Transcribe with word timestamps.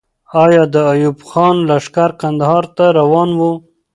آیا 0.43 0.63
د 0.73 0.75
ایوب 0.91 1.17
خان 1.29 1.55
لښکر 1.69 2.11
کندهار 2.21 2.63
ته 2.75 2.85
روان 2.99 3.29
وو؟ 3.39 3.51